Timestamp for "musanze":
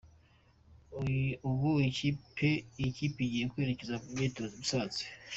4.61-5.03